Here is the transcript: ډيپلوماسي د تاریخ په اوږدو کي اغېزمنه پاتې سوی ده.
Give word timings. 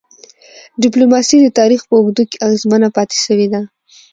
ډيپلوماسي 0.83 1.37
د 1.41 1.47
تاریخ 1.59 1.81
په 1.89 1.93
اوږدو 1.99 2.23
کي 2.29 2.35
اغېزمنه 2.45 2.87
پاتې 2.95 3.17
سوی 3.25 3.47
ده. 3.53 3.61